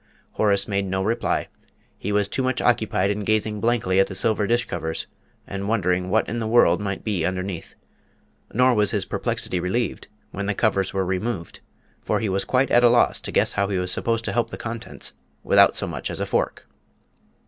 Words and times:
Horace 0.31 0.67
made 0.67 0.85
no 0.87 1.03
reply; 1.03 1.47
he 1.95 2.11
was 2.11 2.27
too 2.27 2.41
much 2.41 2.59
occupied 2.59 3.11
in 3.11 3.19
gazing 3.19 3.59
blankly 3.61 3.99
at 3.99 4.07
the 4.07 4.15
silver 4.15 4.47
dish 4.47 4.65
covers 4.65 5.05
and 5.45 5.67
wondering 5.67 6.09
what 6.09 6.27
in 6.27 6.39
the 6.39 6.47
world 6.47 6.81
might 6.81 7.03
be 7.03 7.23
underneath; 7.23 7.75
nor 8.51 8.73
was 8.73 8.89
his 8.89 9.05
perplexity 9.05 9.59
relieved 9.59 10.07
when 10.31 10.47
the 10.47 10.55
covers 10.55 10.91
were 10.91 11.05
removed, 11.05 11.59
for 12.01 12.19
he 12.19 12.29
was 12.29 12.45
quite 12.45 12.71
at 12.71 12.83
a 12.83 12.89
loss 12.89 13.21
to 13.21 13.31
guess 13.31 13.51
how 13.53 13.67
he 13.67 13.77
was 13.77 13.91
supposed 13.91 14.25
to 14.25 14.33
help 14.33 14.49
the 14.49 14.57
contents 14.57 15.13
without 15.43 15.75
so 15.75 15.85
much 15.85 16.09
as 16.09 16.19
a 16.19 16.25
fork. 16.25 16.67